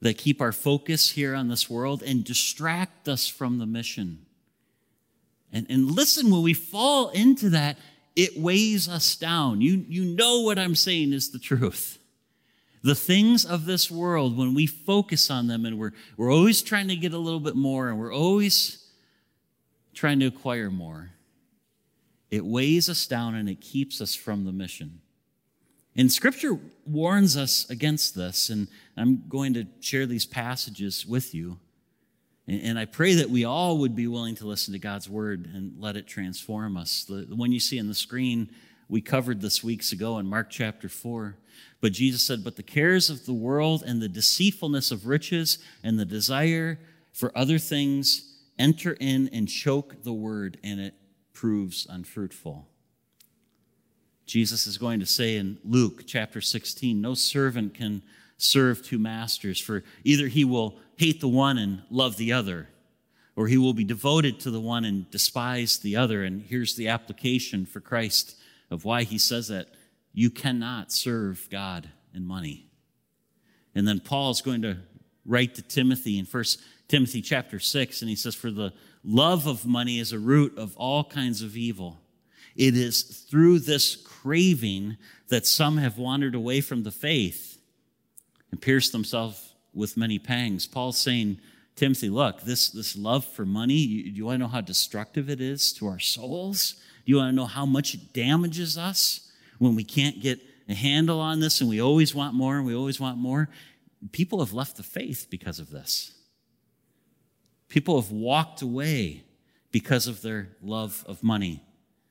[0.00, 4.24] that keep our focus here on this world, and distract us from the mission.
[5.52, 7.76] And, and listen, when we fall into that,
[8.16, 9.60] it weighs us down.
[9.60, 11.98] You, you know what I'm saying is the truth.
[12.82, 16.88] The things of this world, when we focus on them and we're, we're always trying
[16.88, 18.84] to get a little bit more and we're always
[19.94, 21.10] trying to acquire more,
[22.30, 25.00] it weighs us down and it keeps us from the mission.
[25.94, 31.58] And scripture warns us against this, and I'm going to share these passages with you.
[32.48, 35.74] And I pray that we all would be willing to listen to God's word and
[35.78, 37.04] let it transform us.
[37.04, 38.50] The, one you see on the screen,
[38.88, 41.36] we covered this weeks ago in Mark chapter 4.
[41.80, 45.98] But Jesus said, But the cares of the world and the deceitfulness of riches and
[45.98, 46.80] the desire
[47.12, 50.94] for other things enter in and choke the word, and it
[51.32, 52.66] proves unfruitful.
[54.26, 58.02] Jesus is going to say in Luke chapter 16, No servant can
[58.42, 62.68] serve two masters, for either he will hate the one and love the other,
[63.36, 66.24] or he will be devoted to the one and despise the other.
[66.24, 68.36] And here's the application for Christ
[68.70, 69.68] of why he says that
[70.12, 72.66] you cannot serve God and money.
[73.74, 74.78] And then Paul's going to
[75.24, 79.64] write to Timothy in First Timothy chapter 6, and he says, For the love of
[79.64, 82.00] money is a root of all kinds of evil.
[82.54, 87.51] It is through this craving that some have wandered away from the faith
[88.52, 90.66] and pierced themselves with many pangs.
[90.66, 91.40] Paul's saying,
[91.74, 95.40] Timothy, look, this, this love for money, you, you want to know how destructive it
[95.40, 96.74] is to our souls?
[97.04, 100.74] Do you want to know how much it damages us when we can't get a
[100.74, 103.48] handle on this and we always want more and we always want more?
[104.12, 106.12] People have left the faith because of this.
[107.68, 109.24] People have walked away
[109.70, 111.62] because of their love of money.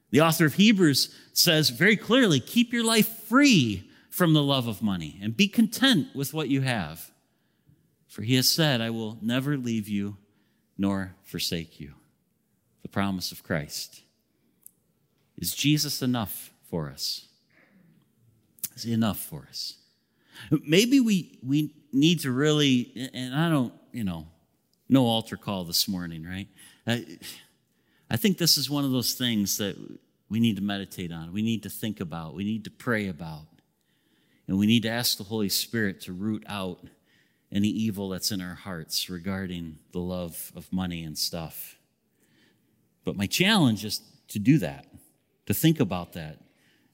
[0.09, 4.83] The author of Hebrews says very clearly keep your life free from the love of
[4.83, 7.09] money and be content with what you have.
[8.07, 10.17] For he has said, I will never leave you
[10.77, 11.93] nor forsake you.
[12.81, 14.01] The promise of Christ.
[15.37, 17.25] Is Jesus enough for us?
[18.75, 19.75] Is he enough for us?
[20.67, 24.27] Maybe we, we need to really, and I don't, you know,
[24.89, 26.47] no altar call this morning, right?
[26.85, 27.05] I,
[28.09, 29.77] I think this is one of those things that
[30.29, 33.45] we need to meditate on, we need to think about, we need to pray about,
[34.47, 36.79] and we need to ask the Holy Spirit to root out
[37.51, 41.77] any evil that's in our hearts regarding the love of money and stuff.
[43.03, 44.85] But my challenge is to do that,
[45.45, 46.39] to think about that.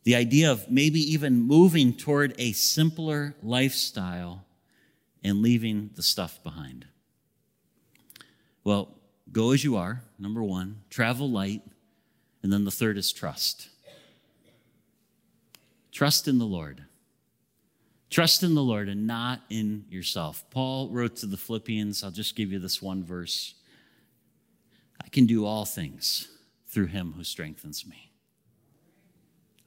[0.03, 4.45] The idea of maybe even moving toward a simpler lifestyle
[5.23, 6.85] and leaving the stuff behind.
[8.63, 8.95] Well,
[9.31, 11.61] go as you are, number one, travel light,
[12.41, 13.69] and then the third is trust.
[15.91, 16.83] Trust in the Lord.
[18.09, 20.45] Trust in the Lord and not in yourself.
[20.49, 23.55] Paul wrote to the Philippians, I'll just give you this one verse.
[25.03, 26.27] I can do all things
[26.67, 28.11] through him who strengthens me.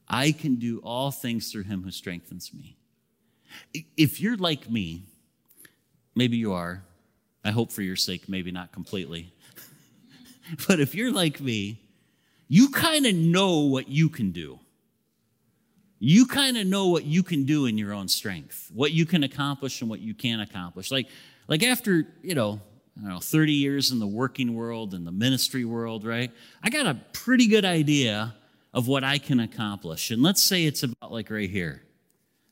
[0.08, 2.76] I can do all things through him who strengthens me.
[3.96, 5.04] If you're like me,
[6.14, 6.82] maybe you are,
[7.44, 9.32] I hope for your sake, maybe not completely.
[10.68, 11.80] but if you're like me,
[12.48, 14.58] you kind of know what you can do
[16.00, 19.22] you kind of know what you can do in your own strength, what you can
[19.22, 20.90] accomplish and what you can't accomplish.
[20.90, 21.08] Like,
[21.46, 22.58] like after, you know,
[22.98, 26.32] I don't know, 30 years in the working world and the ministry world, right?
[26.62, 28.34] I got a pretty good idea
[28.72, 30.10] of what I can accomplish.
[30.10, 31.82] And let's say it's about like right here.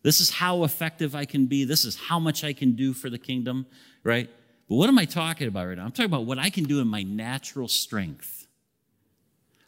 [0.03, 1.65] This is how effective I can be.
[1.65, 3.67] This is how much I can do for the kingdom,
[4.05, 4.29] right?
[4.69, 5.85] But what am I talking about right now?
[5.85, 8.47] I'm talking about what I can do in my natural strength.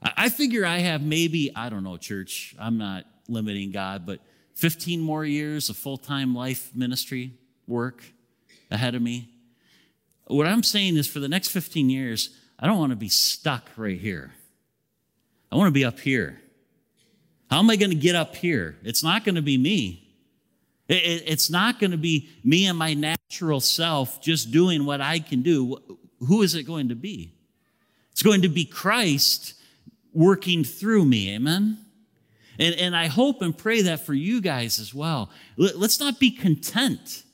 [0.02, 4.20] I figure I have maybe, I don't know, church, I'm not limiting God, but
[4.54, 7.32] 15 more years of full time life ministry
[7.66, 8.04] work
[8.70, 9.30] ahead of me.
[10.26, 13.68] What I'm saying is for the next 15 years, I don't want to be stuck
[13.76, 14.32] right here.
[15.50, 16.40] I want to be up here.
[17.50, 18.76] How am I going to get up here?
[18.84, 20.06] It's not going to be me.
[20.88, 25.42] It's not going to be me and my natural self just doing what I can
[25.42, 25.78] do.
[26.20, 27.32] Who is it going to be?
[28.12, 29.54] It's going to be Christ
[30.12, 31.34] working through me.
[31.34, 31.78] Amen?
[32.60, 35.30] And, and I hope and pray that for you guys as well.
[35.56, 37.24] Let's not be content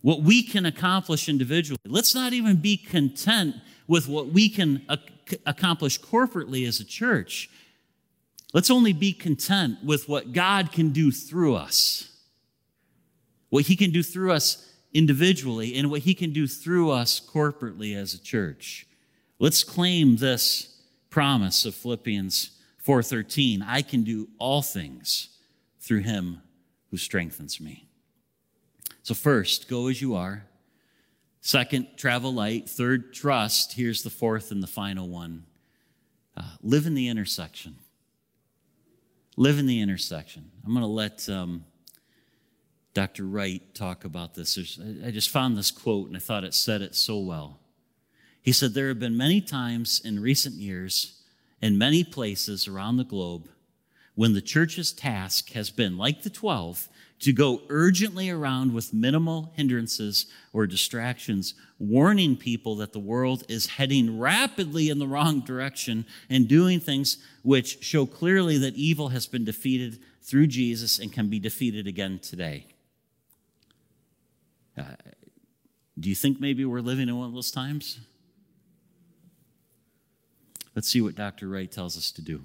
[0.00, 1.78] what we can accomplish individually.
[1.86, 3.56] Let's not even be content
[3.86, 4.86] with what we can
[5.46, 7.50] accomplish corporately as a church.
[8.54, 12.10] Let's only be content with what God can do through us.
[13.50, 17.94] What He can do through us individually and what He can do through us corporately
[17.94, 18.86] as a church.
[19.38, 22.53] Let's claim this promise of Philippians
[22.86, 23.62] 4:13.
[23.62, 25.28] I can do all things
[25.80, 26.42] through him
[26.90, 27.88] who strengthens me.
[29.02, 30.46] So first, go as you are.
[31.40, 32.68] Second, travel light.
[32.70, 33.74] Third, trust.
[33.74, 35.44] Here's the fourth and the final one.
[36.36, 37.76] Uh, live in the intersection.
[39.36, 40.50] Live in the intersection.
[40.64, 41.64] I'm going to let um,
[42.94, 43.24] Dr.
[43.24, 44.54] Wright talk about this.
[44.54, 47.58] There's, I just found this quote and I thought it said it so well.
[48.40, 51.20] He said, There have been many times in recent years,
[51.64, 53.48] in many places around the globe,
[54.14, 56.90] when the church's task has been, like the 12,
[57.20, 63.66] to go urgently around with minimal hindrances or distractions, warning people that the world is
[63.66, 69.26] heading rapidly in the wrong direction and doing things which show clearly that evil has
[69.26, 72.66] been defeated through Jesus and can be defeated again today.
[74.76, 74.82] Uh,
[75.98, 78.00] do you think maybe we're living in one of those times?
[80.74, 81.48] Let's see what Dr.
[81.48, 82.44] Wright tells us to do.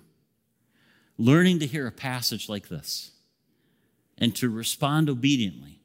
[1.17, 3.11] Learning to hear a passage like this
[4.17, 5.79] and to respond obediently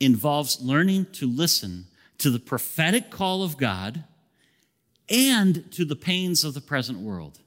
[0.00, 1.86] involves learning to listen
[2.18, 4.04] to the prophetic call of God
[5.08, 7.40] and to the pains of the present world,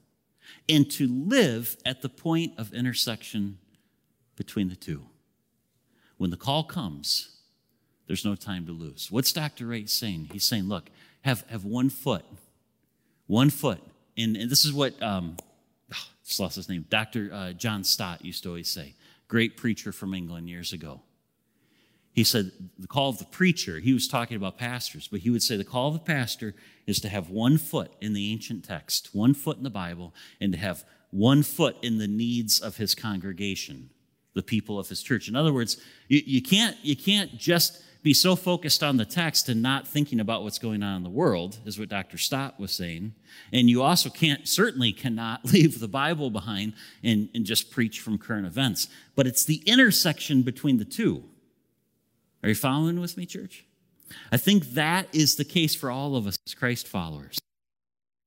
[0.67, 3.57] and to live at the point of intersection
[4.35, 5.03] between the two.
[6.17, 7.37] When the call comes,
[8.07, 9.07] there's no time to lose.
[9.09, 9.67] What's Dr.
[9.67, 10.29] Wright saying?
[10.31, 10.89] He's saying, look,
[11.21, 12.25] have, have one foot,
[13.27, 13.81] one foot.
[14.17, 15.37] And, and this is what, um,
[15.93, 17.29] oh, just lost his name, Dr.
[17.31, 18.95] Uh, John Stott used to always say
[19.27, 21.01] great preacher from England years ago.
[22.11, 25.43] He said, the call of the preacher, he was talking about pastors, but he would
[25.43, 26.55] say the call of the pastor
[26.87, 30.53] is to have one foot in the ancient text, one foot in the Bible, and
[30.53, 33.89] to have one foot in the needs of his congregation,
[34.33, 35.27] the people of his church.
[35.27, 35.75] In other words,
[36.07, 40.19] you, you, can't, you can't just be so focused on the text and not thinking
[40.19, 42.19] about what's going on in the world, is what Dr.
[42.19, 43.15] Stott was saying.
[43.51, 48.19] And you also can't, certainly cannot leave the Bible behind and, and just preach from
[48.19, 48.89] current events.
[49.15, 51.23] But it's the intersection between the two.
[52.43, 53.65] Are you following with me, church?
[54.31, 57.39] I think that is the case for all of us as Christ followers.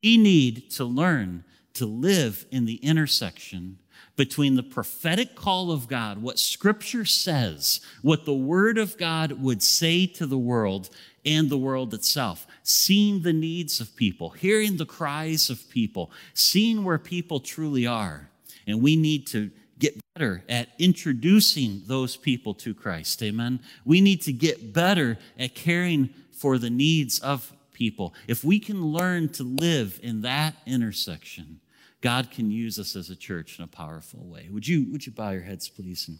[0.03, 3.79] We need to learn to live in the intersection
[4.19, 9.62] between the prophetic call of God, what Scripture says, what the Word of God would
[9.62, 10.91] say to the world,
[11.25, 12.47] and the world itself.
[12.62, 18.29] Seeing the needs of people, hearing the cries of people, seeing where people truly are.
[18.66, 23.23] And we need to get better at introducing those people to Christ.
[23.23, 23.61] Amen.
[23.85, 28.14] We need to get better at caring for the needs of people.
[28.27, 31.61] If we can learn to live in that intersection,
[32.01, 34.49] God can use us as a church in a powerful way.
[34.51, 36.18] Would you, would you bow your heads, please, and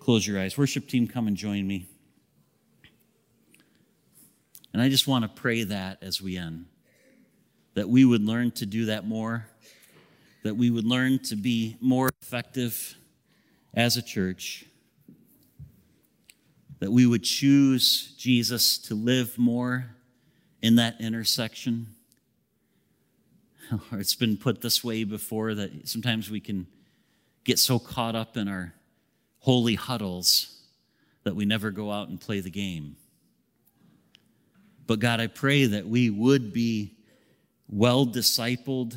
[0.00, 0.58] close your eyes?
[0.58, 1.88] Worship team, come and join me.
[4.72, 6.66] And I just want to pray that as we end,
[7.74, 9.46] that we would learn to do that more,
[10.42, 12.96] that we would learn to be more effective
[13.74, 14.64] as a church,
[16.80, 19.86] that we would choose Jesus to live more
[20.62, 21.95] in that intersection
[23.70, 26.66] or it's been put this way before that sometimes we can
[27.44, 28.74] get so caught up in our
[29.40, 30.60] holy huddles
[31.22, 32.96] that we never go out and play the game.
[34.86, 36.94] But God, I pray that we would be
[37.68, 38.96] well discipled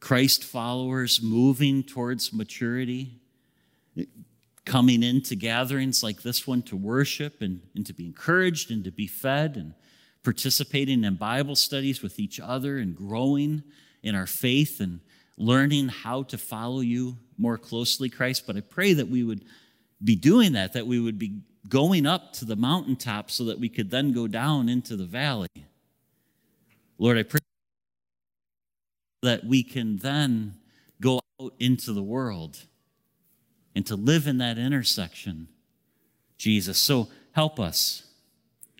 [0.00, 3.18] Christ followers moving towards maturity,
[4.64, 8.90] coming into gatherings like this one to worship and, and to be encouraged and to
[8.90, 9.74] be fed and
[10.26, 13.62] participating in Bible studies with each other and growing
[14.02, 14.98] in our faith and
[15.38, 18.44] learning how to follow you more closely, Christ.
[18.44, 19.44] But I pray that we would
[20.02, 23.68] be doing that, that we would be going up to the mountaintop so that we
[23.68, 25.46] could then go down into the valley.
[26.98, 27.38] Lord, I pray
[29.22, 30.56] that we can then
[31.00, 32.58] go out into the world
[33.76, 35.46] and to live in that intersection,
[36.36, 36.78] Jesus.
[36.78, 38.02] So help us.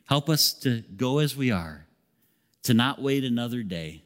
[0.06, 1.86] Help us to go as we are,
[2.62, 4.02] to not wait another day,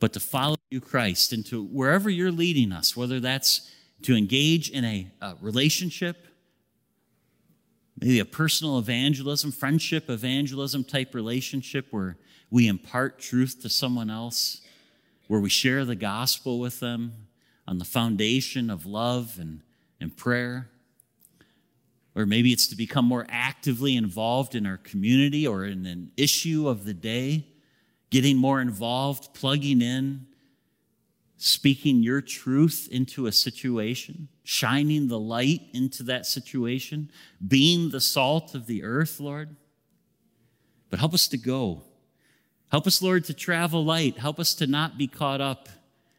[0.00, 3.70] but to follow you, Christ, into wherever you're leading us, whether that's
[4.02, 6.26] to engage in a, a relationship,
[8.00, 12.16] maybe a personal evangelism, friendship evangelism type relationship where
[12.50, 14.62] we impart truth to someone else,
[15.28, 17.12] where we share the gospel with them
[17.66, 19.60] on the foundation of love and,
[20.00, 20.68] and prayer.
[22.16, 26.68] Or maybe it's to become more actively involved in our community or in an issue
[26.68, 27.46] of the day,
[28.10, 30.26] getting more involved, plugging in,
[31.36, 37.10] speaking your truth into a situation, shining the light into that situation,
[37.46, 39.56] being the salt of the earth, Lord.
[40.90, 41.82] But help us to go
[42.74, 44.18] Help us, Lord, to travel light.
[44.18, 45.68] Help us to not be caught up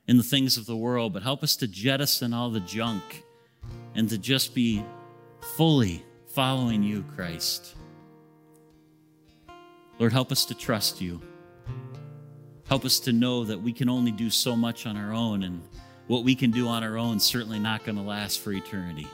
[0.07, 3.25] in the things of the world, but help us to jettison all the junk
[3.93, 4.81] and to just be
[5.55, 7.75] fully following you, Christ.
[9.99, 11.21] Lord, help us to trust you.
[12.67, 15.61] Help us to know that we can only do so much on our own, and
[16.07, 19.07] what we can do on our own certainly not going to last for eternity.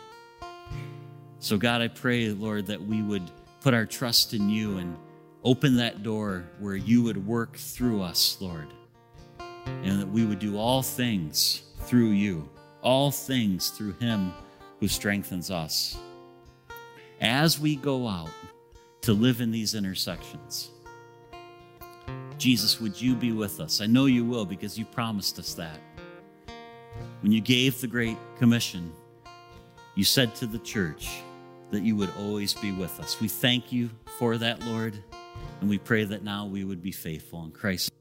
[1.39, 3.29] So, God, I pray, Lord, that we would
[3.59, 4.97] put our trust in you and
[5.43, 8.67] open that door where you would work through us, Lord,
[9.65, 12.49] and that we would do all things through you,
[12.81, 14.33] all things through Him
[14.79, 15.97] who strengthens us.
[17.21, 18.31] As we go out
[19.01, 20.71] to live in these intersections,
[22.39, 23.79] Jesus, would you be with us?
[23.79, 25.79] I know you will because you promised us that.
[27.21, 28.91] When you gave the Great Commission,
[29.93, 31.21] you said to the church
[31.69, 33.21] that you would always be with us.
[33.21, 34.97] We thank you for that, Lord,
[35.59, 37.91] and we pray that now we would be faithful in Christ.